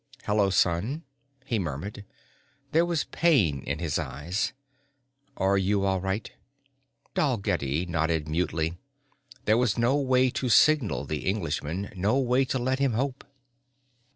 [0.23, 1.03] "Hello, son,"
[1.45, 2.05] he murmured.
[2.71, 4.51] There was pain in his eyes.
[5.37, 6.31] "Are you all right?"
[7.13, 8.79] Dalgetty nodded mutely.
[9.45, 13.23] There was no way to signal the Englishman, no way to let him hope.